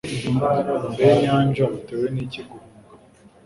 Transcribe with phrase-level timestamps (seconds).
[0.91, 2.93] mbe nyanja, utewe n'iki guhunga